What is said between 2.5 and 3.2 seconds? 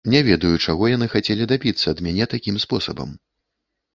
спосабам.